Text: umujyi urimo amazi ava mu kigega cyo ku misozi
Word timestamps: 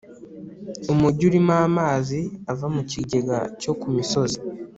umujyi 0.91 1.23
urimo 1.29 1.53
amazi 1.67 2.19
ava 2.51 2.67
mu 2.75 2.81
kigega 2.91 3.37
cyo 3.61 3.71
ku 3.79 3.87
misozi 3.95 4.37